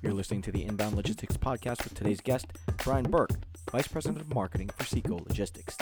[0.00, 2.46] You're listening to the Inbound Logistics Podcast with today's guest,
[2.84, 3.32] Brian Burke,
[3.72, 5.76] Vice President of Marketing for SEKO Logistics.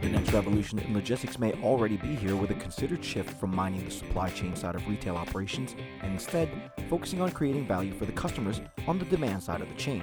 [0.00, 3.84] The next revolution in logistics may already be here with a considered shift from mining
[3.84, 6.50] the supply chain side of retail operations and instead
[6.90, 10.02] focusing on creating value for the customers on the demand side of the chain.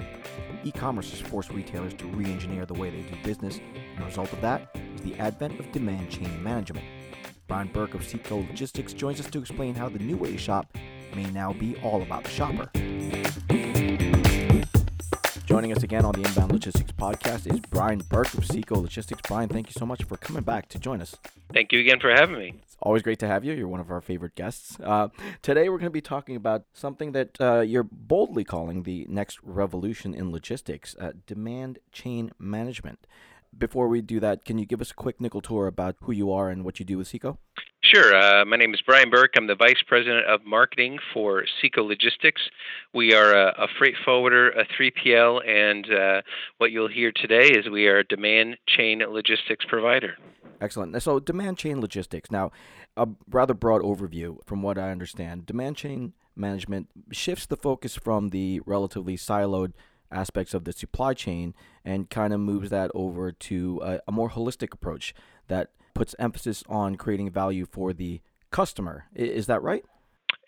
[0.63, 4.05] E commerce has forced retailers to re engineer the way they do business, and the
[4.05, 4.73] result of that
[5.03, 6.85] the advent of demand chain management.
[7.47, 10.75] Brian Burke of SEKO Logistics joins us to explain how the new way to shop
[11.15, 12.69] may now be all about the shopper.
[15.45, 19.21] Joining us again on the Inbound Logistics podcast is Brian Burke of SEKO Logistics.
[19.27, 21.17] Brian, thank you so much for coming back to join us.
[21.53, 22.55] Thank you again for having me.
[22.63, 23.53] It's always great to have you.
[23.53, 24.79] You're one of our favorite guests.
[24.81, 25.09] Uh,
[25.41, 29.37] today, we're going to be talking about something that uh, you're boldly calling the next
[29.43, 33.05] revolution in logistics uh, demand chain management.
[33.57, 36.31] Before we do that, can you give us a quick nickel tour about who you
[36.31, 37.37] are and what you do with SEKO?
[37.83, 38.15] Sure.
[38.15, 39.33] Uh, my name is Brian Burke.
[39.35, 42.41] I'm the Vice President of Marketing for SEKO Logistics.
[42.93, 46.21] We are a, a freight forwarder, a 3PL, and uh,
[46.57, 50.15] what you'll hear today is we are a demand chain logistics provider.
[50.61, 50.99] Excellent.
[51.03, 52.31] So, demand chain logistics.
[52.31, 52.51] Now,
[52.95, 55.45] a rather broad overview from what I understand.
[55.45, 59.73] Demand chain management shifts the focus from the relatively siloed
[60.13, 64.29] aspects of the supply chain and kind of moves that over to a, a more
[64.29, 65.13] holistic approach
[65.47, 69.05] that puts emphasis on creating value for the customer.
[69.15, 69.83] Is that right?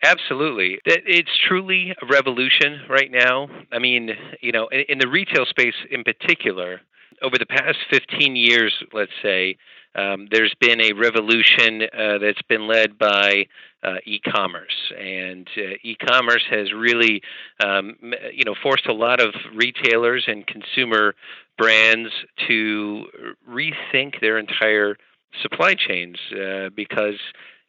[0.04, 0.80] Absolutely.
[0.86, 3.48] It's truly a revolution right now.
[3.72, 6.82] I mean, you know, in the retail space in particular,
[7.22, 9.58] over the past 15 years, let's say,
[9.96, 13.46] um, there's been a revolution uh, that's been led by
[13.86, 17.22] uh, e-commerce, and uh, e-commerce has really,
[17.64, 17.96] um,
[18.34, 21.14] you know, forced a lot of retailers and consumer
[21.58, 22.10] brands
[22.48, 23.06] to
[23.50, 24.98] rethink their entire
[25.42, 27.20] supply chains uh, because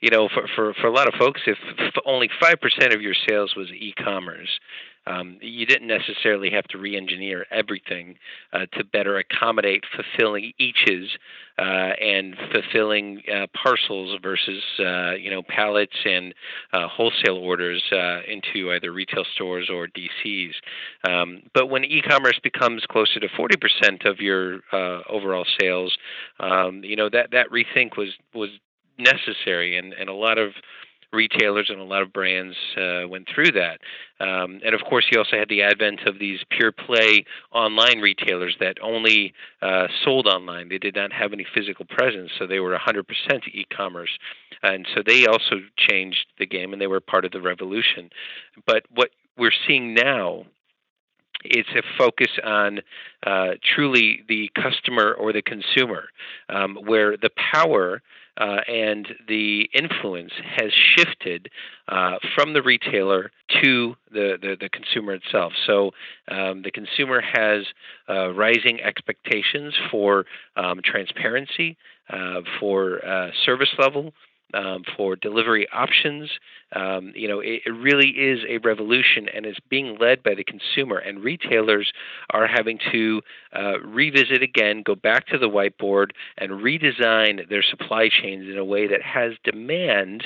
[0.01, 1.59] you know for, for for a lot of folks if
[2.05, 4.61] only 5% of your sales was e-commerce
[5.07, 8.17] um, you didn't necessarily have to re-engineer everything
[8.53, 11.11] uh, to better accommodate fulfilling eaches
[11.59, 11.63] uh,
[12.01, 16.35] and fulfilling uh, parcels versus uh, you know pallets and
[16.73, 20.53] uh, wholesale orders uh, into either retail stores or DCs.
[21.09, 24.61] Um, but when e-commerce becomes closer to 40% of your
[25.09, 25.97] overall sales,
[26.41, 28.51] um, you know that that rethink was was
[28.99, 30.53] necessary and, and a lot of
[31.17, 33.81] retailers and a lot of brands uh, went through that.
[34.21, 38.57] Um, and of course, you also had the advent of these pure play online retailers
[38.61, 40.69] that only uh, sold online.
[40.69, 43.03] They did not have any physical presence, so they were 100%
[43.53, 44.11] e commerce.
[44.63, 48.11] And so they also changed the game and they were part of the revolution.
[48.67, 50.45] But what we're seeing now
[51.45, 52.81] it's a focus on
[53.27, 56.05] uh, truly the customer or the consumer,
[56.49, 58.03] um, where the power
[58.37, 61.51] uh, and the influence has shifted
[61.89, 63.31] uh, from the retailer
[63.63, 65.53] to the, the, the consumer itself.
[65.67, 65.93] So
[66.29, 67.65] um, the consumer has
[68.09, 70.27] uh, rising expectations for
[70.57, 71.77] um, transparency,
[72.11, 74.13] uh, for uh, service level,
[74.55, 76.31] um, for delivery options.
[76.73, 80.45] Um, you know, it, it, really is a revolution, and it's being led by the
[80.45, 80.99] consumer.
[80.99, 81.93] And retailers
[82.31, 83.23] are having to
[83.55, 88.65] uh, revisit again, go back to the whiteboard, and redesign their supply chains in a
[88.65, 90.25] way that has demand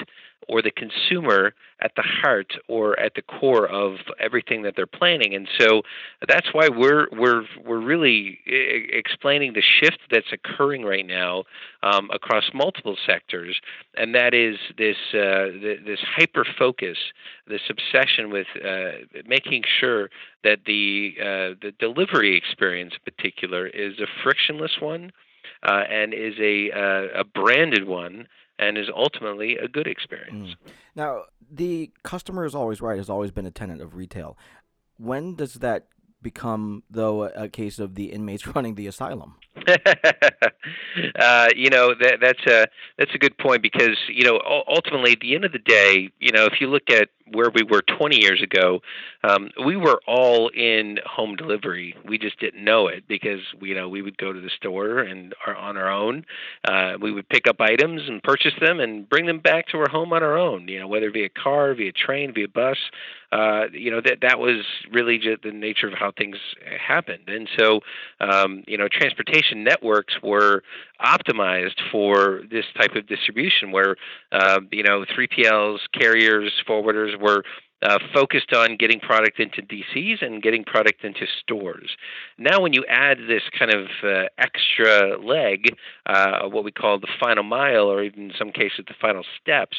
[0.48, 5.34] or the consumer at the heart or at the core of everything that they're planning.
[5.34, 5.82] And so
[6.26, 11.44] that's why we're we're we're really explaining the shift that's occurring right now
[11.82, 13.60] um, across multiple sectors,
[13.96, 15.46] and that is this uh,
[15.84, 16.98] this hyper focus,
[17.46, 20.10] this obsession with uh, making sure
[20.44, 25.12] that the uh, the delivery experience, in particular, is a frictionless one.
[25.62, 28.26] Uh, and is a uh, a branded one
[28.60, 30.50] and is ultimately a good experience.
[30.50, 30.71] Mm.
[30.94, 34.37] Now, the customer is always right, has always been a tenant of retail.
[34.98, 35.87] When does that
[36.22, 39.37] become, though, a, case of the inmates running the asylum?
[41.18, 42.66] uh, you know that that's a
[42.98, 46.32] that's a good point because you know ultimately at the end of the day, you
[46.32, 48.80] know if you look at where we were 20 years ago,
[49.22, 51.94] um, we were all in home delivery.
[52.04, 55.34] We just didn't know it because you know we would go to the store and
[55.47, 56.24] are on our own.
[56.66, 59.88] Uh, we would pick up items and purchase them and bring them back to our
[59.91, 60.68] home on our own.
[60.68, 62.78] You know whether via car, via train, via bus.
[63.32, 66.36] Uh, you know that that was really just the nature of how things
[66.84, 67.28] happened.
[67.28, 67.80] And so
[68.20, 70.62] um, you know transportation networks were
[71.00, 73.97] optimized for this type of distribution, where
[74.32, 77.44] uh, you know 3PLs, carriers, forwarders were
[77.82, 81.97] uh, focused on getting product into DCs and getting product into stores.
[82.38, 85.74] Now, when you add this kind of uh, extra leg,
[86.06, 89.76] uh, what we call the final mile, or even in some cases the final steps,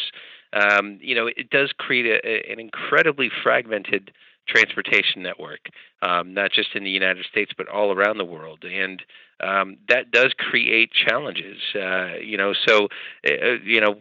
[0.53, 4.11] um, you know, it does create a, a, an incredibly fragmented
[4.47, 5.69] transportation network,
[6.01, 9.01] um, not just in the United States but all around the world, and
[9.41, 11.57] um, that does create challenges.
[11.75, 12.87] Uh, you know, so
[13.27, 13.95] uh, you know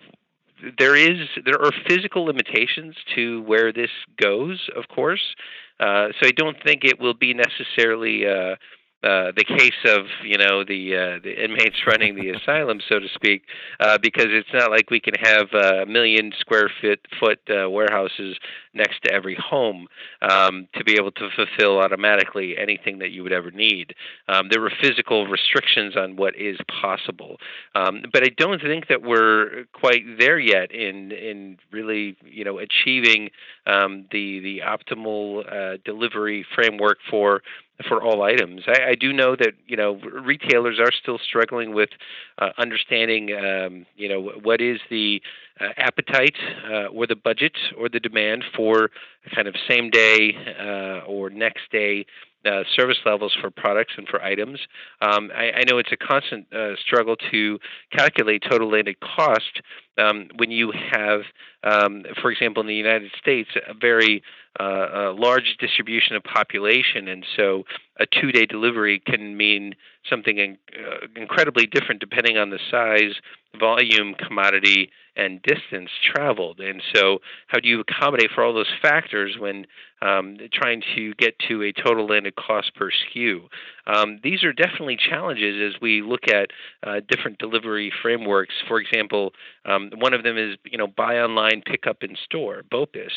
[0.78, 3.90] there is there are physical limitations to where this
[4.20, 5.34] goes, of course.
[5.78, 8.56] Uh, so I don't think it will be necessarily uh,
[9.02, 13.08] uh, the case of you know the uh, the inmates running the asylum, so to
[13.14, 13.44] speak,
[13.80, 18.36] uh, because it's not like we can have a million square foot foot uh, warehouses
[18.74, 19.88] next to every home
[20.30, 23.94] um, to be able to fulfill automatically anything that you would ever need.
[24.28, 27.38] Um, there were physical restrictions on what is possible,
[27.74, 32.58] um, but I don't think that we're quite there yet in in really you know
[32.58, 33.30] achieving
[33.66, 37.40] um, the the optimal uh, delivery framework for
[37.88, 38.62] for all items.
[38.66, 41.90] I, I, do know that you know retailers are still struggling with
[42.38, 45.22] uh, understanding um, you know what is the
[45.60, 46.36] uh, appetite
[46.70, 48.90] uh, or the budget or the demand for
[49.34, 52.06] kind of same day uh, or next day
[52.44, 54.58] uh, service levels for products and for items.
[55.02, 57.58] Um, I, I, know it's a constant uh, struggle to
[57.96, 59.60] calculate total landed cost
[59.98, 61.20] um, when you have,
[61.64, 64.22] um, for example, in the United States, a very
[64.58, 67.64] uh, a large distribution of population, and so
[67.98, 69.74] a two-day delivery can mean
[70.08, 73.14] something in, uh, incredibly different depending on the size,
[73.58, 76.60] volume, commodity, and distance traveled.
[76.60, 77.18] And so,
[77.48, 79.66] how do you accommodate for all those factors when
[80.02, 83.48] um, trying to get to a total landed cost per SKU?
[83.86, 86.50] Um, these are definitely challenges as we look at
[86.86, 88.54] uh, different delivery frameworks.
[88.68, 89.32] For example,
[89.64, 93.12] um, one of them is you know buy online, pick up in store, BOPIS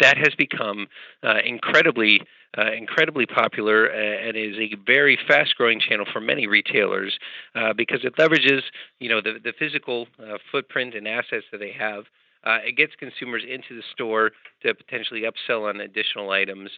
[0.00, 0.86] that has become
[1.22, 2.20] uh, incredibly
[2.56, 7.18] uh, incredibly popular uh, and is a very fast growing channel for many retailers
[7.56, 8.62] uh, because it leverages
[9.00, 12.04] you know the, the physical uh, footprint and assets that they have.
[12.44, 14.30] Uh, it gets consumers into the store
[14.62, 16.70] to potentially upsell on additional items,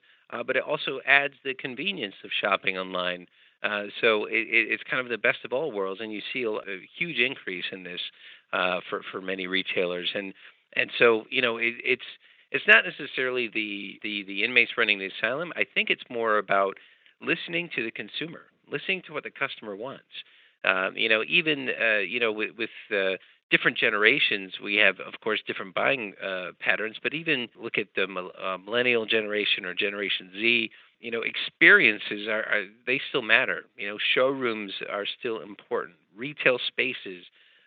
[0.46, 3.26] but it also adds the convenience of shopping online.
[4.00, 6.88] so it, it's kind of the best of all worlds, and you see a, a
[6.96, 8.00] huge increase in this
[8.88, 10.10] for for many retailers.
[10.14, 10.32] And
[10.74, 12.06] and so you know it, it's
[12.56, 15.52] it's not necessarily the, the, the inmates running the asylum.
[15.56, 16.76] I think it's more about
[17.20, 20.04] listening to the consumer, listening to what the customer wants.
[20.64, 23.16] Um, you know, even uh, you know with, with uh,
[23.50, 26.96] different generations, we have of course different buying uh, patterns.
[27.00, 30.70] But even look at the uh, millennial generation or Generation Z.
[30.98, 33.64] You know, experiences are, are they still matter.
[33.76, 35.96] You know, showrooms are still important.
[36.16, 37.24] Retail spaces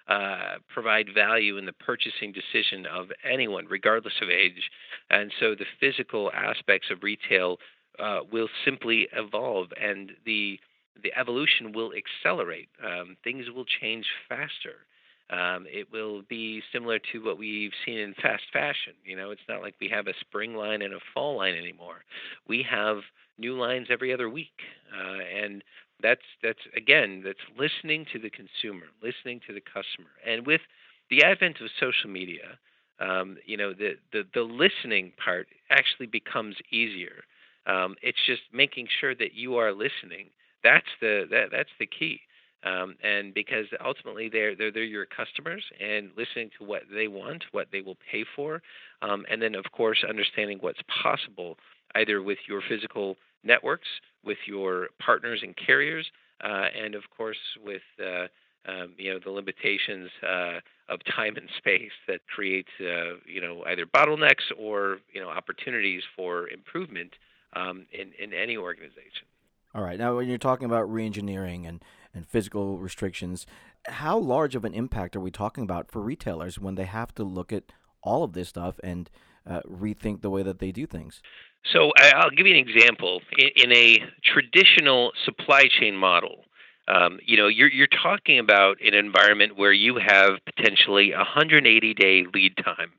[0.10, 4.70] uh, provide value in the purchasing decision of anyone, regardless of age.
[5.10, 7.58] And so the physical aspects of retail
[8.00, 10.60] uh, will simply evolve, and the
[11.02, 12.68] the evolution will accelerate.
[12.84, 14.86] Um, things will change faster.
[15.30, 18.94] Um, it will be similar to what we've seen in fast fashion.
[19.06, 22.04] You know, it's not like we have a spring line and a fall line anymore.
[22.48, 22.98] We have
[23.38, 24.60] new lines every other week,
[24.92, 25.64] uh, and
[26.02, 30.62] that's that's again that's listening to the consumer, listening to the customer, and with
[31.10, 32.58] the advent of social media,
[33.00, 37.24] um, you know the, the the listening part actually becomes easier.
[37.66, 40.30] Um, it's just making sure that you are listening.
[40.64, 42.22] That's the that that's the key.
[42.62, 47.46] Um, and because ultimately they're, they're they're your customers and listening to what they want,
[47.52, 48.62] what they will pay for,
[49.02, 51.58] um, and then of course understanding what's possible
[51.96, 53.88] either with your physical networks,
[54.24, 56.10] with your partners and carriers,
[56.44, 58.28] uh, and of course with uh,
[58.70, 63.64] um, you know the limitations uh, of time and space that create uh, you know
[63.68, 67.14] either bottlenecks or you know opportunities for improvement
[67.54, 69.28] um, in in any organization.
[69.76, 70.00] All right.
[70.00, 73.46] Now, when you're talking about reengineering and and physical restrictions,
[73.86, 77.24] how large of an impact are we talking about for retailers when they have to
[77.24, 79.10] look at all of this stuff and
[79.48, 81.22] uh, rethink the way that they do things?
[81.66, 83.22] So I'll give you an example.
[83.38, 86.46] In, a traditional supply chain model,
[86.88, 91.94] um, you know, you're you're talking about an environment where you have potentially a 180
[91.94, 92.92] day lead time.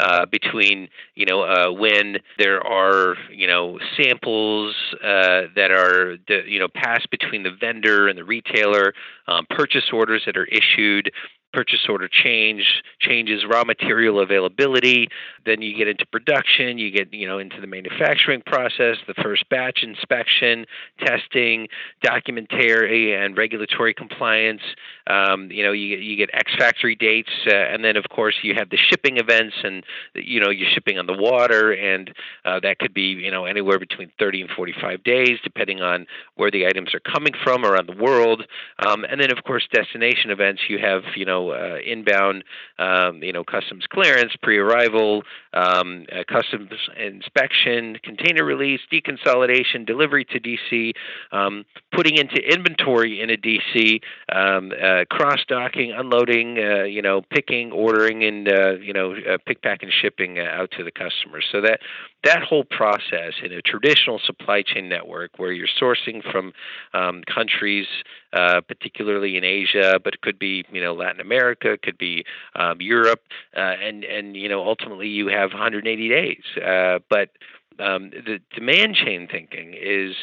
[0.00, 6.58] Uh, between you know uh, when there are you know samples uh, that are you
[6.58, 8.94] know passed between the vendor and the retailer,
[9.28, 11.12] um, purchase orders that are issued,
[11.52, 15.08] purchase order change changes raw material availability.
[15.44, 19.48] Then you get into production, you get you know into the manufacturing process, the first
[19.48, 20.66] batch inspection,
[20.98, 21.68] testing,
[22.02, 24.62] documentary and regulatory compliance.
[25.06, 28.36] Um, you know, you get you get ex factory dates, uh, and then of course
[28.42, 32.12] you have the shipping events, and you know you're shipping on the water, and
[32.44, 36.50] uh, that could be you know anywhere between 30 and 45 days, depending on where
[36.50, 38.44] the items are coming from around the world.
[38.86, 40.62] Um, and then of course destination events.
[40.68, 42.44] You have you know uh, inbound,
[42.78, 45.22] um, you know customs clearance, pre-arrival,
[45.54, 50.92] um, uh, customs inspection, container release, deconsolidation, delivery to DC,
[51.32, 54.00] um, putting into inventory in a DC,
[54.32, 59.38] um, uh, cross docking, unloading, uh, you know picking, ordering, and uh, you know uh,
[59.46, 61.46] pick, pack, and shipping out to the customers.
[61.50, 61.80] So that
[62.24, 66.52] that whole process in a traditional supply chain network where you're sourcing from
[66.92, 67.86] um, countries,
[68.32, 72.24] uh, particularly in Asia, but it could be you know Latin America, it could be
[72.54, 73.22] um, Europe,
[73.56, 76.42] uh, and and you know ultimately you have 180 days.
[76.64, 77.30] Uh, but
[77.78, 80.14] um, the demand chain thinking is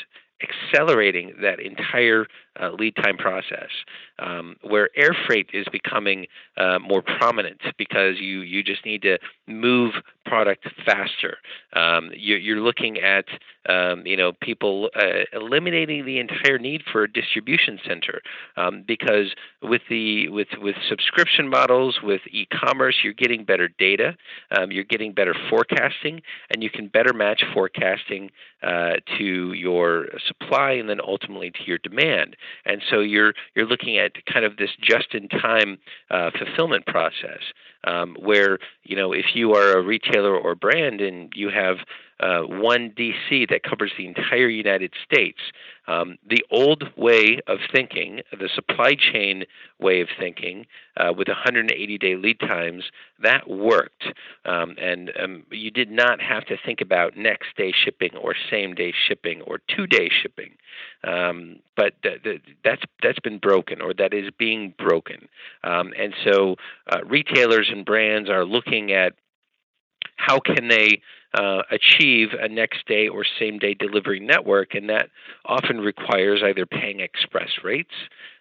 [0.42, 2.28] accelerating that entire
[2.62, 3.70] uh, lead time process,
[4.20, 9.18] um, where air freight is becoming uh, more prominent because you, you just need to
[9.48, 9.94] move
[10.26, 11.38] product faster.
[11.74, 13.26] Um, you're, you're, looking at
[13.70, 18.22] um, you know people uh, eliminating the entire need for a distribution center
[18.58, 24.18] um, because with the with with subscription models with e-commerce you're getting better data,
[24.52, 28.30] um, you're getting better forecasting, and you can better match forecasting
[28.64, 32.36] uh, to your supply and then ultimately to your demand.
[32.66, 35.78] And so you're you're looking at kind of this just-in-time
[36.10, 37.42] uh, fulfillment process,
[37.86, 41.78] um, where you know if you are a retailer or brand and you have
[42.20, 45.40] uh, one DC that covers the entire United States.
[45.88, 49.46] Um, the old way of thinking, the supply chain
[49.80, 50.66] way of thinking,
[50.98, 52.86] uh, with 180 day lead times,
[53.22, 54.04] that worked.
[54.46, 58.74] Um, and um, you did not have to think about next day shipping or same
[58.74, 60.56] day shipping or two day shipping.
[61.04, 65.30] Um, but th- th- that's, that's been broken or that is being broken.
[65.64, 66.56] Um, and so
[66.92, 69.14] uh, retailers and brands are looking at
[70.18, 71.02] how can they
[71.34, 75.10] uh, achieve a next day or same day delivery network, and that
[75.46, 77.94] often requires either paying express rates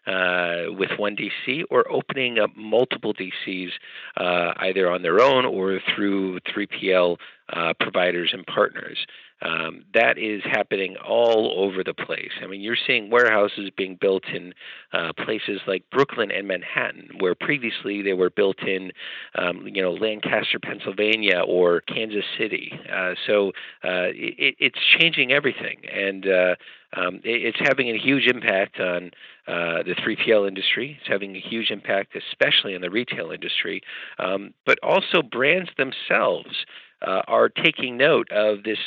[0.07, 3.71] uh, with one DC or opening up multiple DCs
[4.17, 7.17] uh, either on their own or through 3PL
[7.53, 9.07] uh, providers and partners.
[9.43, 12.31] Um, that is happening all over the place.
[12.43, 14.55] I mean, you're seeing warehouses being built in
[14.95, 18.93] uh, places like Brooklyn and Manhattan, where previously they were built in,
[19.35, 22.73] um, you know, Lancaster, Pennsylvania, or Kansas City.
[22.91, 23.49] Uh, so
[23.85, 26.55] uh, it, it's changing everything, and uh,
[26.97, 29.11] um, it, it's having a huge impact on
[29.47, 30.97] uh, the 3PL industry.
[30.99, 33.83] It's having a huge impact, especially in the retail industry,
[34.19, 36.65] um, but also brands themselves.
[37.07, 38.79] Uh, are taking note of this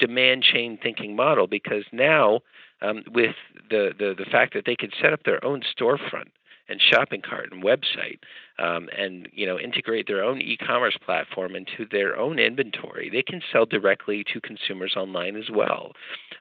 [0.00, 2.40] demand chain thinking model because now
[2.82, 3.34] um, with
[3.68, 6.28] the, the, the fact that they can set up their own storefront
[6.68, 8.20] and shopping cart and website
[8.58, 13.42] um, and you know integrate their own e-commerce platform into their own inventory they can
[13.52, 15.92] sell directly to consumers online as well.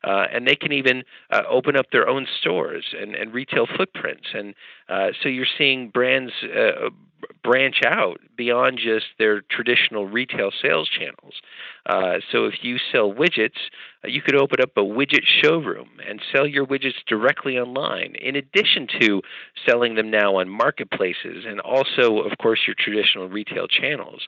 [0.04, 4.28] Uh, and they can even uh, open up their own stores and, and retail footprints.
[4.34, 4.54] And
[4.88, 6.90] uh, so you're seeing brands uh,
[7.44, 11.34] branch out beyond just their traditional retail sales channels.
[11.86, 13.58] Uh, so if you sell widgets,
[14.04, 18.36] uh, you could open up a widget showroom and sell your widgets directly online, in
[18.36, 19.22] addition to
[19.68, 24.22] selling them now on marketplaces and also, of course, your traditional retail channels.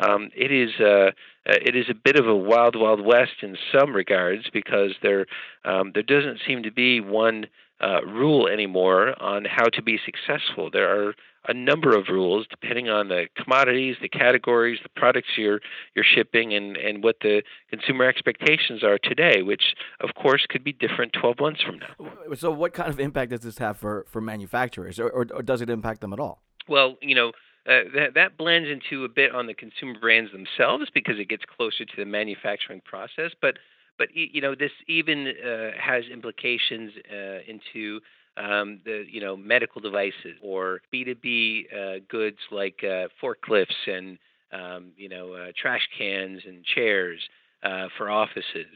[0.00, 1.10] Um, it is uh,
[1.46, 5.26] it is a bit of a wild, wild west in some regards because there
[5.64, 7.46] um, there doesn't seem to be one
[7.80, 10.70] uh, rule anymore on how to be successful.
[10.70, 11.14] There are
[11.48, 15.60] a number of rules depending on the commodities, the categories, the products you're
[15.96, 20.72] you're shipping, and and what the consumer expectations are today, which of course could be
[20.72, 22.34] different 12 months from now.
[22.36, 25.62] So, what kind of impact does this have for for manufacturers, or, or, or does
[25.62, 26.42] it impact them at all?
[26.68, 27.32] Well, you know.
[27.66, 31.42] Uh, that, that blends into a bit on the consumer brands themselves because it gets
[31.44, 33.32] closer to the manufacturing process.
[33.42, 33.58] But
[33.98, 38.00] but you know this even uh, has implications uh, into
[38.38, 44.18] um, the you know medical devices or B2B uh, goods like uh, forklifts and
[44.52, 47.20] um, you know uh, trash cans and chairs
[47.62, 48.66] uh, for offices.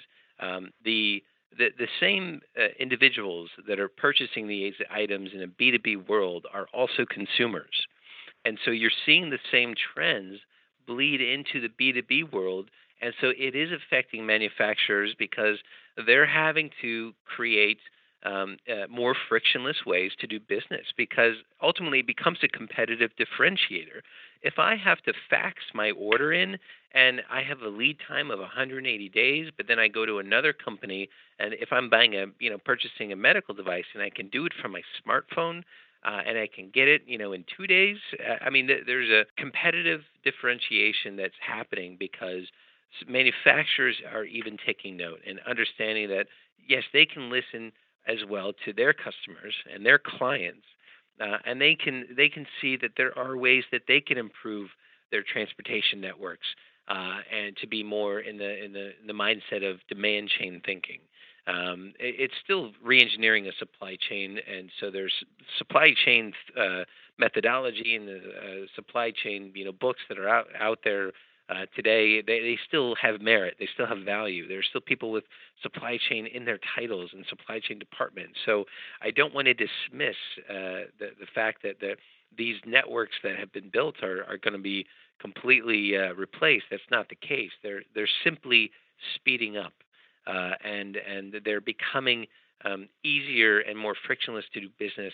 [0.40, 1.22] Um, the
[1.56, 6.66] the, the same uh, individuals that are purchasing these items in a B2B world are
[6.72, 7.86] also consumers.
[8.44, 10.38] And so you're seeing the same trends
[10.86, 12.70] bleed into the B2B world.
[13.00, 15.58] And so it is affecting manufacturers because
[16.06, 17.78] they're having to create
[18.24, 24.00] um, uh, more frictionless ways to do business because ultimately it becomes a competitive differentiator.
[24.42, 26.58] If I have to fax my order in
[26.92, 30.52] and I have a lead time of 180 days, but then I go to another
[30.52, 34.28] company and if I'm buying a, you know, purchasing a medical device and I can
[34.28, 35.62] do it from my smartphone,
[36.04, 37.96] uh, and I can get it, you know, in two days.
[38.18, 42.42] Uh, I mean, th- there's a competitive differentiation that's happening because
[43.06, 46.26] manufacturers are even taking note and understanding that
[46.68, 47.72] yes, they can listen
[48.06, 50.66] as well to their customers and their clients,
[51.20, 54.70] uh, and they can they can see that there are ways that they can improve
[55.10, 56.46] their transportation networks
[56.88, 60.60] uh, and to be more in the in the in the mindset of demand chain
[60.64, 60.98] thinking.
[61.46, 65.12] Um, it, it's still reengineering a supply chain, and so there's
[65.58, 66.84] supply chain uh,
[67.18, 71.12] methodology and the uh, supply chain you know books that are out out there
[71.48, 73.56] uh, today, they, they still have merit.
[73.58, 74.48] They still have value.
[74.48, 75.24] There's still people with
[75.62, 78.38] supply chain in their titles and supply chain departments.
[78.46, 78.64] So
[79.02, 80.16] I don't want to dismiss
[80.48, 81.96] uh, the, the fact that the,
[82.36, 84.86] these networks that have been built are, are going to be
[85.20, 86.64] completely uh, replaced.
[86.70, 87.50] That's not the case.
[87.62, 88.70] They're, they're simply
[89.16, 89.74] speeding up
[90.26, 92.26] uh, and, and they're becoming
[92.64, 95.12] um, easier and more frictionless to do business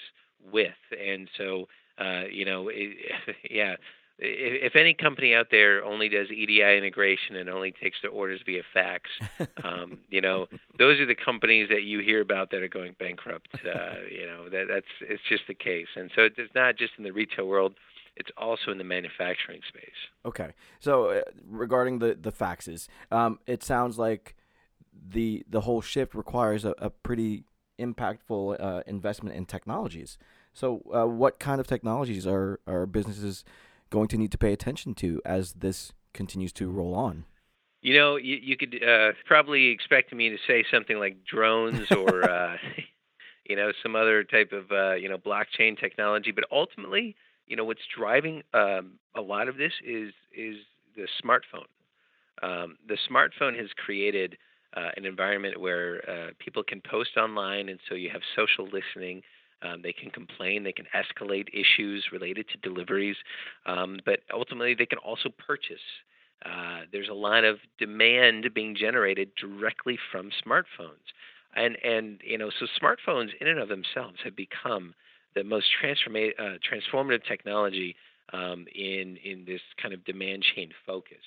[0.53, 0.73] with.
[0.93, 1.67] And so,
[1.99, 2.97] uh, you know, it,
[3.51, 3.77] yeah,
[4.19, 8.63] if, any company out there only does EDI integration and only takes their orders via
[8.75, 9.11] fax,
[9.65, 10.47] um, you know,
[10.79, 13.49] those are the companies that you hear about that are going bankrupt.
[13.55, 17.05] Uh, you know, that that's it's just the case, and so it's not just in
[17.05, 17.75] the retail world.
[18.17, 19.91] It's also in the manufacturing space.
[20.25, 24.35] Okay, so uh, regarding the the faxes, um, it sounds like
[25.11, 27.45] the the whole shift requires a, a pretty
[27.79, 30.19] impactful uh, investment in technologies.
[30.53, 33.45] So, uh, what kind of technologies are are businesses
[33.91, 37.25] going to need to pay attention to as this continues to roll on?
[37.81, 42.29] You know, you, you could uh, probably expect me to say something like drones or,
[42.31, 42.57] uh,
[43.49, 46.33] you know, some other type of, uh, you know, blockchain technology.
[46.33, 47.17] But ultimately,
[47.47, 50.57] you know, what's driving um, a lot of this is is
[50.97, 51.67] the smartphone.
[52.43, 54.37] Um, the smartphone has created
[54.77, 59.23] uh, an environment where uh, people can post online, and so you have social listening.
[59.63, 63.17] Um, they can complain, they can escalate issues related to deliveries,
[63.67, 65.81] um, but ultimately they can also purchase.
[66.45, 71.03] Uh, there's a lot of demand being generated directly from smartphones,
[71.57, 74.95] and and you know so smartphones in and of themselves have become
[75.35, 77.97] the most transforma- uh, transformative technology
[78.33, 81.19] um, in in this kind of demand chain focus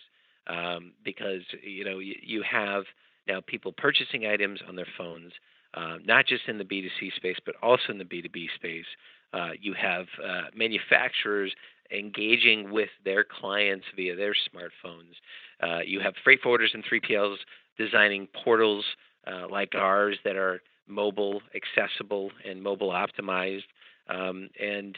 [0.47, 2.83] um, because you know you, you have
[3.27, 5.33] now people purchasing items on their phones
[5.73, 8.85] uh, not just in the B2C space, but also in the B2B space.
[9.33, 11.53] Uh, you have uh, manufacturers
[11.91, 15.15] engaging with their clients via their smartphones.
[15.61, 17.37] Uh, you have freight forwarders and 3PLs
[17.77, 18.85] designing portals
[19.27, 23.63] uh, like ours that are mobile accessible and mobile optimized.
[24.09, 24.97] Um, and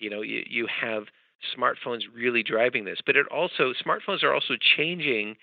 [0.00, 1.04] you know you, you have
[1.56, 5.36] smartphones really driving this, but it also smartphones are also changing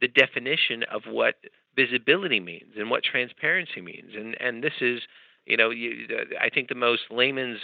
[0.00, 1.34] the definition of what
[1.76, 4.12] visibility means and what transparency means.
[4.16, 5.00] And and this is,
[5.46, 6.06] you know, you,
[6.40, 7.60] I think the most layman's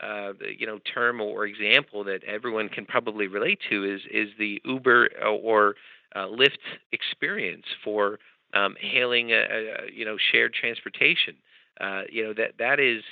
[0.00, 4.60] uh, you know term or example that everyone can probably relate to is is the
[4.64, 5.74] Uber or
[6.14, 6.58] uh, Lyft
[6.92, 8.18] experience for
[8.54, 11.34] um, hailing a, a, you know shared transportation.
[11.80, 13.02] Uh, you know that that is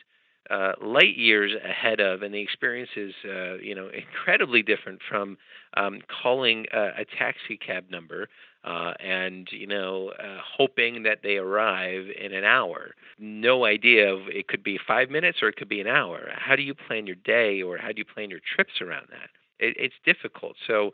[0.50, 5.36] uh, light years ahead of, and the experience is uh, you know incredibly different from
[5.76, 8.28] um, calling a, a taxi cab number
[8.64, 12.94] uh, and you know uh, hoping that they arrive in an hour.
[13.18, 16.28] No idea of it could be five minutes or it could be an hour.
[16.34, 19.30] How do you plan your day or how do you plan your trips around that?
[19.64, 20.56] It, it's difficult.
[20.66, 20.90] So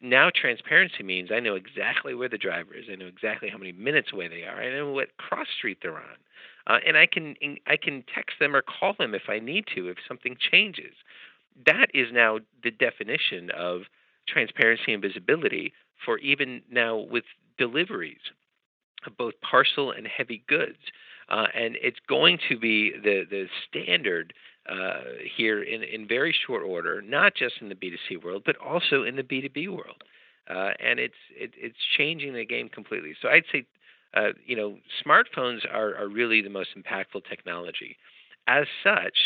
[0.00, 2.84] now transparency means I know exactly where the driver is.
[2.90, 4.62] I know exactly how many minutes away they are.
[4.62, 6.18] I know what cross street they're on,
[6.68, 7.34] uh, and I can
[7.66, 10.94] I can text them or call them if I need to if something changes.
[11.66, 13.82] That is now the definition of
[14.32, 15.72] transparency and visibility
[16.04, 17.24] for even now with
[17.58, 18.20] deliveries
[19.06, 20.78] of both parcel and heavy goods.
[21.28, 24.32] Uh, and it's going to be the, the standard
[24.68, 25.00] uh,
[25.36, 29.16] here in, in very short order, not just in the B2C world, but also in
[29.16, 30.02] the B2B world.
[30.48, 33.14] Uh, and it's it, it's changing the game completely.
[33.20, 33.66] So I'd say,
[34.14, 37.96] uh, you know, smartphones are, are really the most impactful technology.
[38.46, 39.18] As such,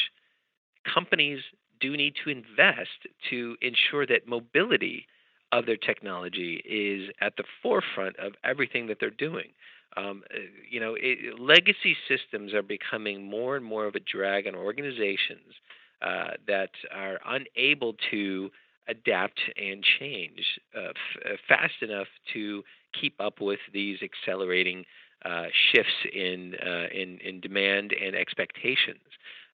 [0.92, 1.40] companies
[1.82, 2.98] do need to invest
[3.30, 5.06] to ensure that mobility
[5.52, 9.50] of their technology is at the forefront of everything that they're doing.
[9.96, 10.38] Um, uh,
[10.70, 15.54] you know, it, legacy systems are becoming more and more of a drag on organizations
[16.00, 18.50] uh, that are unable to
[18.88, 22.62] adapt and change uh, f- uh, fast enough to
[22.98, 24.84] keep up with these accelerating
[25.24, 28.98] uh, shifts in, uh, in in demand and expectations.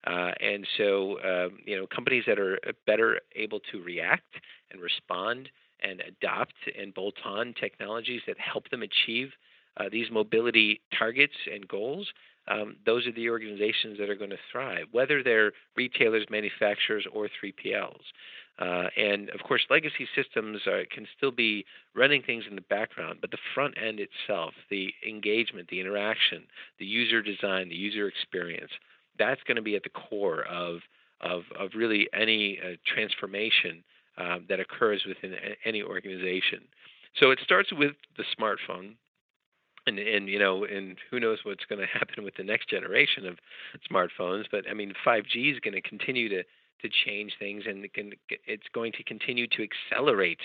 [0.07, 4.35] Uh, and so, um, you know, companies that are better able to react
[4.71, 5.49] and respond
[5.81, 9.31] and adopt and bolt on technologies that help them achieve
[9.77, 12.09] uh, these mobility targets and goals,
[12.49, 17.29] um, those are the organizations that are going to thrive, whether they're retailers, manufacturers, or
[17.29, 18.01] 3PLs.
[18.59, 23.19] Uh, and of course, legacy systems are, can still be running things in the background,
[23.21, 26.43] but the front end itself, the engagement, the interaction,
[26.81, 28.73] the user design, the user experience,
[29.19, 30.79] that's going to be at the core of
[31.21, 33.83] of, of really any uh, transformation
[34.19, 36.61] um, that occurs within any organization.
[37.19, 38.95] So it starts with the smartphone,
[39.87, 43.27] and and you know, and who knows what's going to happen with the next generation
[43.27, 43.39] of
[43.91, 44.45] smartphones.
[44.51, 46.43] But I mean, 5G is going to continue to
[46.83, 47.89] to change things, and
[48.47, 50.39] it's going to continue to accelerate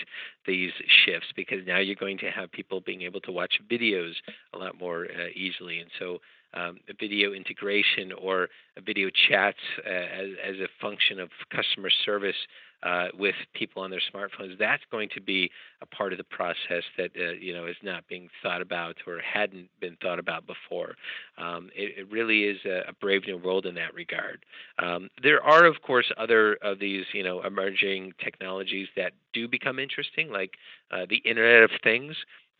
[0.46, 0.72] these
[1.04, 4.14] shifts because now you're going to have people being able to watch videos
[4.52, 6.18] a lot more uh, easily, and so
[6.54, 8.48] um, video integration or
[8.84, 12.36] video chats uh, as, as a function of customer service
[12.84, 14.58] uh, with people on their smartphones.
[14.58, 18.06] That's going to be a part of the process that uh, you know is not
[18.08, 20.94] being thought about or hadn't been thought about before.
[21.38, 24.44] Um, it, it, really is a, a, brave new world in that regard.
[24.78, 29.78] Um, there are, of course, other of these you know emerging technologies that do become
[29.78, 30.52] interesting, like
[30.92, 32.14] uh, the Internet of Things,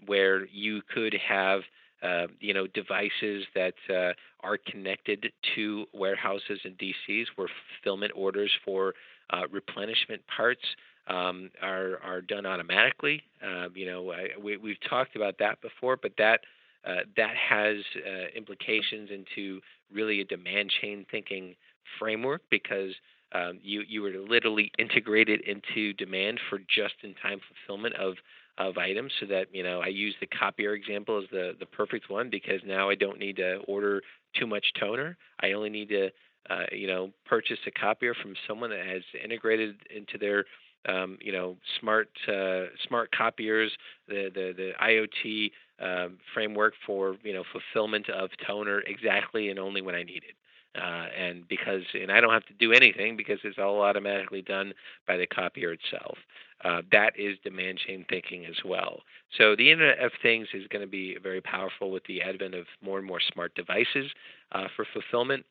[0.07, 1.61] where you could have
[2.04, 7.48] uh, you know, devices that uh, are connected to warehouses and DCs where
[7.82, 8.94] fulfillment orders for
[9.30, 10.60] uh, replenishment parts
[11.06, 13.22] um, are are done automatically.
[13.42, 16.40] Um, you know, I, we, we've talked about that before, but that
[16.86, 19.60] uh, that has uh, implications into
[19.92, 21.54] really a demand chain thinking
[21.98, 22.92] framework because
[23.32, 28.14] um, you you were literally integrated into demand for just in time fulfillment of
[28.58, 32.10] of items so that you know I use the copier example as the the perfect
[32.10, 34.02] one because now I don't need to order
[34.38, 35.16] too much toner.
[35.40, 36.10] I only need to
[36.50, 40.44] uh, you know purchase a copier from someone that has integrated into their
[40.88, 43.72] um, you know smart uh, smart copiers
[44.08, 49.82] the the the IoT um, framework for you know fulfillment of toner exactly and only
[49.82, 50.36] when I need it.
[50.76, 54.72] Uh, and because and I don't have to do anything because it's all automatically done
[55.06, 56.18] by the copier itself.
[56.64, 59.00] Uh, that is demand chain thinking as well.
[59.38, 62.66] So the Internet of Things is going to be very powerful with the advent of
[62.83, 64.11] more and more smart devices
[64.53, 65.44] uh, for fulfillment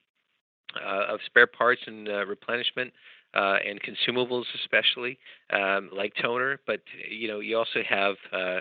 [0.84, 2.92] uh, of spare parts and uh, replenishment.
[3.36, 5.18] Uh, and consumables, especially
[5.52, 8.16] um, like toner, but you know you also have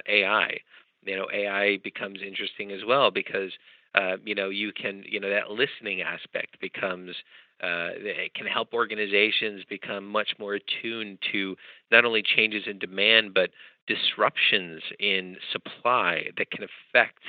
[0.09, 0.59] AI.
[1.05, 3.53] You know AI becomes interesting as well because
[3.95, 7.15] uh, you know you can you know that listening aspect becomes
[7.63, 11.57] uh, it can help organizations become much more attuned to
[11.91, 13.51] not only changes in demand but
[13.87, 17.21] disruptions in supply that can affect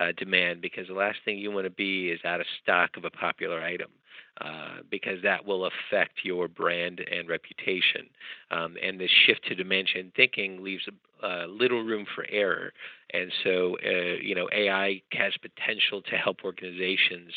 [0.00, 3.04] uh, demand because the last thing you want to be is out of stock of
[3.04, 3.90] a popular item
[4.40, 8.06] uh, because that will affect your brand and reputation.
[8.50, 10.88] Um, and this shift to demand chain thinking leaves
[11.22, 12.72] uh, little room for error.
[13.12, 17.32] And so, uh, you know, AI has potential to help organizations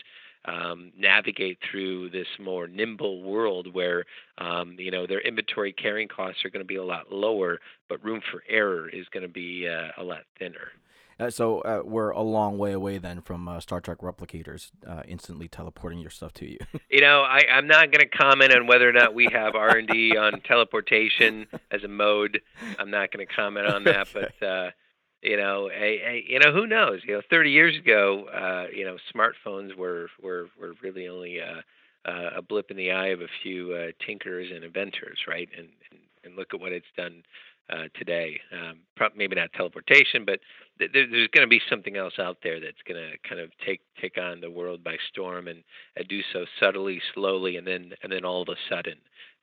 [0.46, 4.06] um, navigate through this more nimble world where
[4.38, 8.04] um, you know their inventory carrying costs are going to be a lot lower, but
[8.04, 10.70] room for error is going to be uh, a lot thinner.
[11.22, 15.04] Uh, so uh, we're a long way away then from uh, Star Trek replicators uh,
[15.08, 16.58] instantly teleporting your stuff to you.
[16.90, 19.78] you know, I, I'm not going to comment on whether or not we have R
[19.78, 22.42] and D on teleportation as a mode.
[22.80, 24.72] I'm not going to comment on that, but uh,
[25.22, 27.02] you know, a, a, you know, who knows?
[27.06, 31.62] You know, 30 years ago, uh, you know, smartphones were were were really only uh,
[32.10, 35.50] uh, a blip in the eye of a few uh, tinkerers and inventors, right?
[35.58, 37.24] And, and and look at what it's done
[37.72, 38.40] uh, today.
[38.52, 38.80] Um,
[39.16, 40.40] maybe not teleportation, but
[40.80, 43.82] th- there's going to be something else out there that's going to kind of take
[44.00, 45.64] take on the world by storm and,
[45.96, 48.96] and do so subtly, slowly, and then and then all of a sudden,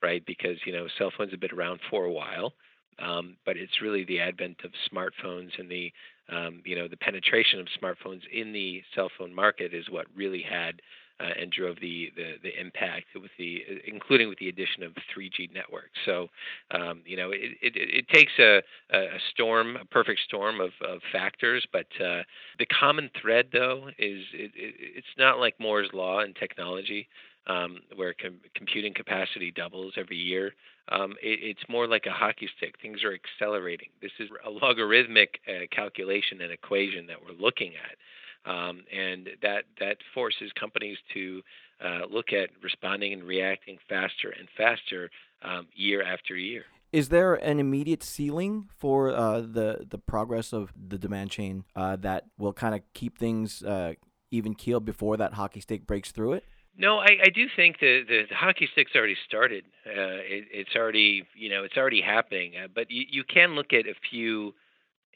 [0.03, 0.25] right?
[0.27, 2.53] Because you know, cell phones have been around for a while.
[2.99, 5.93] Um, but it's really the advent of smartphones and the
[6.31, 10.43] um, you know the penetration of smartphones in the cell phone market is what really
[10.43, 10.81] had
[11.21, 15.53] uh, and drove the, the, the impact with the including with the addition of 3G
[15.53, 15.99] networks.
[16.05, 16.29] So
[16.71, 21.01] um, you know it, it, it takes a, a storm, a perfect storm of, of
[21.13, 22.23] factors, but uh,
[22.59, 27.09] the common thread though is it, it's not like Moore's law in technology.
[27.47, 30.53] Um, where com- computing capacity doubles every year
[30.91, 32.77] um, it, it's more like a hockey stick.
[32.81, 33.89] Things are accelerating.
[34.01, 39.65] This is a logarithmic uh, calculation and equation that we're looking at, um, and that
[39.81, 41.43] that forces companies to
[41.85, 45.11] uh, look at responding and reacting faster and faster
[45.43, 46.65] um, year after year.
[46.91, 51.97] Is there an immediate ceiling for uh, the the progress of the demand chain uh,
[51.97, 53.93] that will kind of keep things uh,
[54.31, 56.45] even keeled before that hockey stick breaks through it?
[56.79, 59.65] No, I, I do think the, the, the hockey stick's already started.
[59.87, 62.53] Uh, it, it's already you know it's already happening.
[62.57, 64.55] Uh, but you, you can look at a few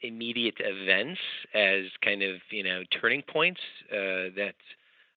[0.01, 1.21] immediate events
[1.55, 4.55] as kind of you know turning points uh, that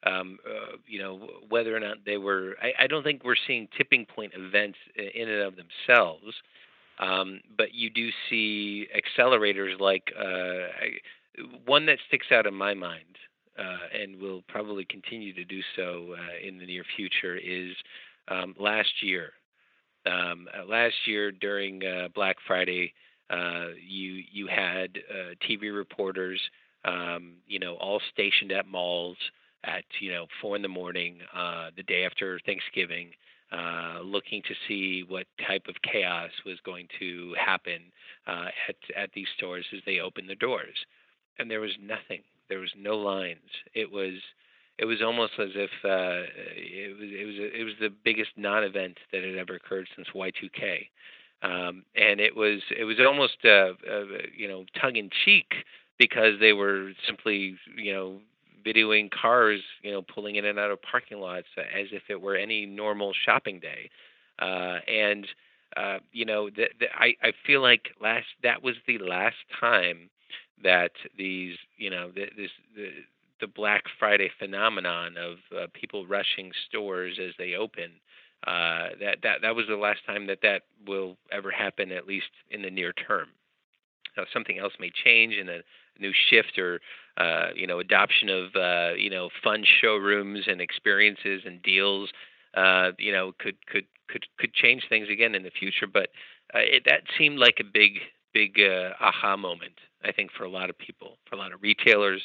[0.06, 2.54] um, uh, you know whether or not they were.
[2.62, 6.32] I, I don't think we're seeing tipping point events in and of themselves,
[7.00, 10.68] um, but you do see accelerators like uh,
[11.64, 13.25] one that sticks out in my mind uh,
[13.58, 17.72] and will probably continue to do so uh, in the near future is
[18.28, 19.32] um, last year.
[20.06, 22.92] Um, uh, last year during uh, Black Friday,
[23.28, 26.40] uh, you you had uh, TV reporters,
[26.84, 29.16] um, you know, all stationed at malls
[29.64, 31.18] at you know four in the morning
[31.76, 33.10] the day after Thanksgiving,
[34.04, 37.82] looking to see what type of chaos was going to happen
[38.28, 40.76] at at these stores as they opened the doors,
[41.40, 43.50] and there was nothing there was no lines.
[43.74, 44.14] It was
[44.78, 48.98] it was almost as if uh, it was it was it was the biggest non-event
[49.12, 50.88] that had ever occurred since Y2K,
[51.42, 54.04] um, and it was it was almost uh, uh,
[54.36, 55.54] you know tongue in cheek
[55.98, 58.18] because they were simply you know
[58.66, 62.36] videoing cars you know pulling in and out of parking lots as if it were
[62.36, 63.90] any normal shopping day,
[64.40, 65.26] uh, and
[65.76, 70.10] uh, you know the, the, I I feel like last that was the last time
[70.62, 72.90] that these, you know, the, this the
[73.40, 77.90] the Black Friday phenomenon of uh, people rushing stores as they open.
[78.46, 82.30] Uh, that that that was the last time that that will ever happen, at least
[82.50, 83.28] in the near term.
[84.16, 85.60] Now, something else may change in a
[85.98, 86.80] new shift or
[87.16, 92.10] uh, you know adoption of uh, you know fun showrooms and experiences and deals.
[92.54, 96.10] Uh, you know could could could could change things again in the future, but
[96.54, 97.98] uh, it, that seemed like a big
[98.32, 101.62] big uh, aha moment I think for a lot of people, for a lot of
[101.62, 102.22] retailers,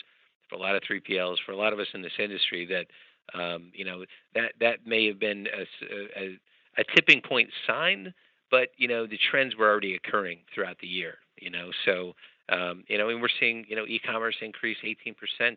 [0.49, 2.87] for a lot of 3PLs, for a lot of us in this industry, that
[3.33, 4.03] um, you know
[4.35, 6.39] that that may have been a, a,
[6.77, 8.13] a tipping point sign,
[8.49, 11.15] but you know the trends were already occurring throughout the year.
[11.39, 12.13] You know, so
[12.49, 15.55] um, you know, and we're seeing you know e-commerce increase 18%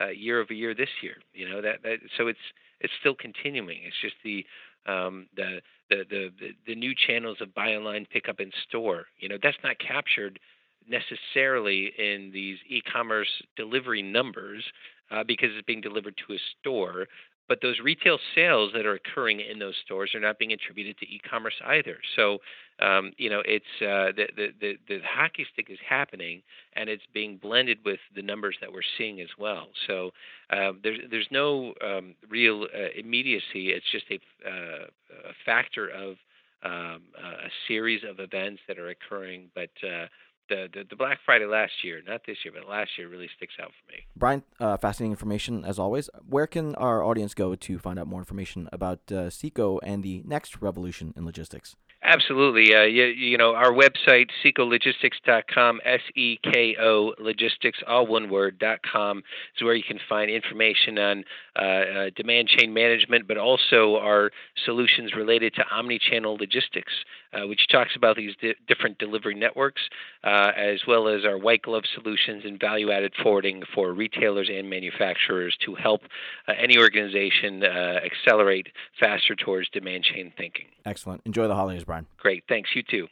[0.00, 1.16] uh, year over year this year.
[1.32, 2.38] You know that, that so it's
[2.80, 3.78] it's still continuing.
[3.84, 4.44] It's just the
[4.86, 6.30] um, the, the the
[6.66, 9.06] the new channels of buy online, pick up in store.
[9.18, 10.40] You know that's not captured
[10.88, 14.64] necessarily in these e-commerce delivery numbers
[15.10, 17.06] uh, because it's being delivered to a store.
[17.46, 21.04] But those retail sales that are occurring in those stores are not being attributed to
[21.04, 21.98] e-commerce either.
[22.16, 22.38] So,
[22.80, 26.42] um, you know, it's uh, the, the, the the hockey stick is happening,
[26.74, 29.68] and it's being blended with the numbers that we're seeing as well.
[29.86, 30.12] So,
[30.48, 33.72] uh, there's there's no um, real uh, immediacy.
[33.72, 34.18] It's just a,
[34.48, 34.86] uh,
[35.28, 36.16] a factor of
[36.62, 40.06] um, a series of events that are occurring, but uh,
[40.48, 43.54] the, the, the Black Friday last year, not this year, but last year really sticks
[43.60, 44.06] out for me.
[44.16, 46.10] Brian, uh, fascinating information as always.
[46.28, 50.22] Where can our audience go to find out more information about uh, SEKO and the
[50.26, 51.76] next revolution in logistics?
[52.06, 52.74] Absolutely.
[52.74, 58.58] Uh, you, you, know, our website, sekologistics.com, S E K O logistics, all one word,
[58.58, 59.22] dot .com,
[59.56, 61.24] is where you can find information on
[61.58, 64.30] uh, uh, demand chain management, but also our
[64.66, 66.92] solutions related to omni-channel logistics,
[67.34, 69.82] uh, which talks about these di- different delivery networks,
[70.22, 74.70] uh, as well as our white glove solutions and value added forwarding for retailers and
[74.70, 76.02] manufacturers to help
[76.48, 78.68] uh, any organization accelerate
[78.98, 80.66] faster towards demand chain thinking.
[80.84, 81.20] Excellent.
[81.24, 82.06] Enjoy the holidays, Brian.
[82.18, 82.44] Great.
[82.48, 82.70] Thanks.
[82.74, 83.08] You too.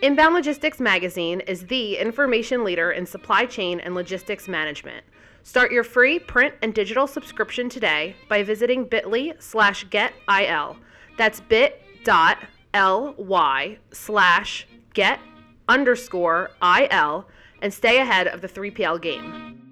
[0.00, 5.04] Inbound Logistics Magazine is the information leader in supply chain and logistics management.
[5.48, 10.76] Start your free print and digital subscription today by visiting bit.ly slash getil.
[11.16, 11.78] That's bit.ly
[13.90, 15.20] slash get
[15.66, 17.26] underscore il
[17.62, 19.67] and stay ahead of the 3PL game.